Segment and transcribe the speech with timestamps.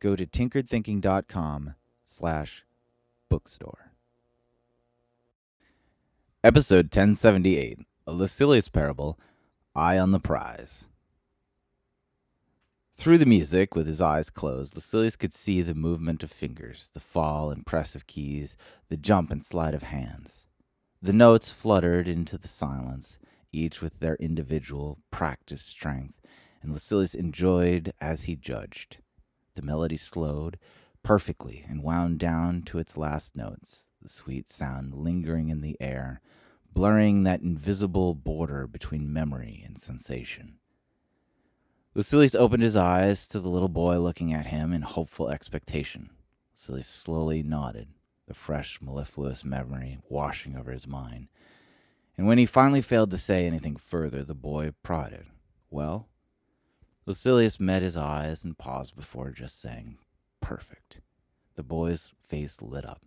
[0.00, 2.64] go to tinkeredthinking.com slash
[3.28, 3.92] bookstore.
[6.42, 9.18] Episode 1078, A Lucilius Parable,
[9.76, 10.86] Eye on the Prize.
[12.96, 17.00] Through the music, with his eyes closed, Lucilius could see the movement of fingers, the
[17.00, 18.56] fall and press of keys,
[18.88, 20.46] the jump and slide of hands.
[21.02, 23.18] The notes fluttered into the silence,
[23.52, 26.20] each with their individual, practiced strength,
[26.62, 28.98] and Lucilius enjoyed as he judged.
[29.54, 30.58] The melody slowed
[31.02, 36.20] perfectly and wound down to its last notes, the sweet sound lingering in the air,
[36.72, 40.58] blurring that invisible border between memory and sensation.
[41.94, 46.10] Lucilius opened his eyes to the little boy looking at him in hopeful expectation.
[46.54, 47.88] Lucilius slowly nodded,
[48.28, 51.28] the fresh, mellifluous memory washing over his mind.
[52.16, 55.26] And when he finally failed to say anything further, the boy prodded.
[55.70, 56.09] Well?
[57.10, 59.98] Lucilius met his eyes and paused before just saying,
[60.40, 61.00] Perfect.
[61.56, 63.04] The boy's face lit up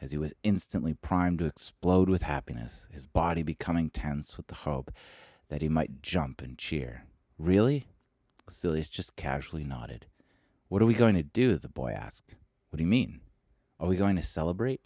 [0.00, 4.54] as he was instantly primed to explode with happiness, his body becoming tense with the
[4.54, 4.90] hope
[5.50, 7.04] that he might jump and cheer.
[7.38, 7.84] Really?
[8.48, 10.06] Lucilius just casually nodded.
[10.68, 11.58] What are we going to do?
[11.58, 12.36] the boy asked.
[12.70, 13.20] What do you mean?
[13.78, 14.80] Are we going to celebrate?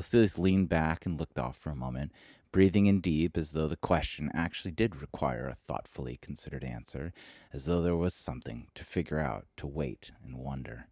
[0.00, 2.10] Lucilius leaned back and looked off for a moment,
[2.52, 7.12] breathing in deep as though the question actually did require a thoughtfully considered answer,
[7.52, 10.86] as though there was something to figure out, to wait and wonder.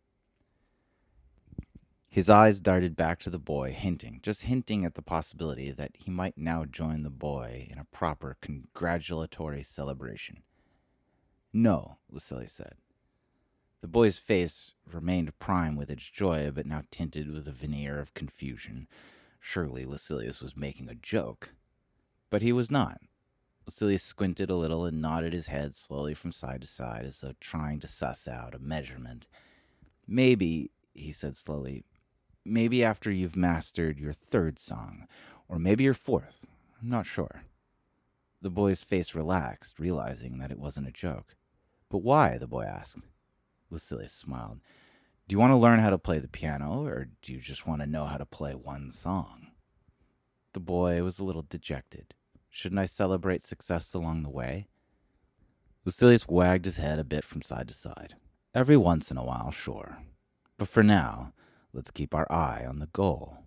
[2.11, 6.11] His eyes darted back to the boy, hinting, just hinting at the possibility that he
[6.11, 10.43] might now join the boy in a proper congratulatory celebration.
[11.51, 12.75] No, Lucilius said.
[13.81, 18.15] The boy's face remained prime with its joy, but now tinted with a veneer of
[18.15, 18.89] confusion.
[19.39, 21.51] Surely Lucilius was making a joke.
[22.29, 23.01] But he was not.
[23.67, 27.35] Lucilius squinted a little and nodded his head slowly from side to side as though
[27.39, 29.27] trying to suss out a measurement.
[30.07, 31.85] Maybe, he said slowly,
[32.45, 35.07] maybe after you've mastered your third song,
[35.49, 36.47] or maybe your fourth.
[36.81, 37.43] I'm not sure.
[38.41, 41.37] The boy's face relaxed, realizing that it wasn't a joke.
[41.91, 42.39] But why?
[42.39, 42.97] the boy asked.
[43.71, 44.61] Lucilius smiled.
[45.27, 47.83] Do you want to learn how to play the piano, or do you just want
[47.83, 49.49] to know how to play one song?
[50.55, 52.15] The boy was a little dejected.
[52.49, 54.69] Shouldn't I celebrate success along the way?
[55.85, 58.17] Lucilius wagged his head a bit from side to side.
[58.55, 59.99] Every once in a while, sure.
[60.57, 61.33] But for now,
[61.73, 63.39] let's keep our eye on the goal.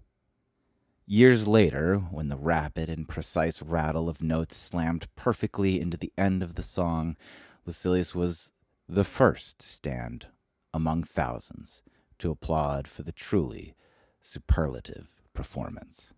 [1.06, 6.42] Years later, when the rapid and precise rattle of notes slammed perfectly into the end
[6.42, 7.18] of the song,
[7.66, 8.52] Lucilius was
[8.94, 10.26] the first stand
[10.74, 11.82] among thousands
[12.20, 13.74] to applaud for the truly
[14.22, 16.14] superlative performance.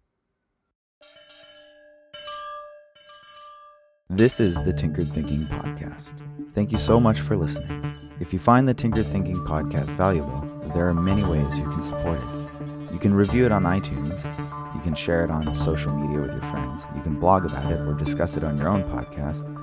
[4.09, 6.15] This is the Tinkered Thinking Podcast.
[6.55, 7.95] Thank you so much for listening.
[8.19, 10.41] If you find the Tinkered Thinking Podcast valuable,
[10.73, 12.91] there are many ways you can support it.
[12.91, 14.23] You can review it on iTunes,
[14.73, 17.79] you can share it on social media with your friends, you can blog about it
[17.81, 19.62] or discuss it on your own podcast,